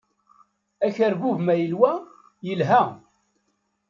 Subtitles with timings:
[0.85, 1.91] Akerbub ma yelwa
[2.45, 2.83] yelha.